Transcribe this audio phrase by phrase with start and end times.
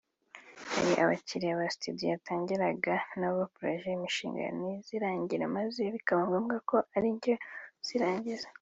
[0.73, 7.07] Hari abakiriya ba studio yatangiranaga na bo projects (imishinga) ntazirangize maze bikaba ngombwa ko ari
[7.15, 7.33] njye
[7.81, 8.47] uzirangiriza